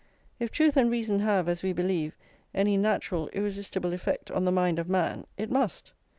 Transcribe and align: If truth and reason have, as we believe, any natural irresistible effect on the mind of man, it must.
If 0.39 0.49
truth 0.49 0.77
and 0.77 0.89
reason 0.89 1.19
have, 1.19 1.47
as 1.47 1.61
we 1.61 1.73
believe, 1.73 2.17
any 2.55 2.75
natural 2.75 3.27
irresistible 3.33 3.93
effect 3.93 4.31
on 4.31 4.45
the 4.45 4.51
mind 4.51 4.79
of 4.79 4.89
man, 4.89 5.27
it 5.37 5.51
must. 5.51 5.91